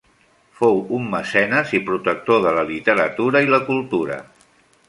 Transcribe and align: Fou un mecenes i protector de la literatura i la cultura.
Fou 0.59 0.79
un 0.99 1.05
mecenes 1.11 1.75
i 1.79 1.83
protector 1.91 2.43
de 2.47 2.57
la 2.59 2.65
literatura 2.73 3.47
i 3.49 3.55
la 3.55 3.61
cultura. 3.73 4.19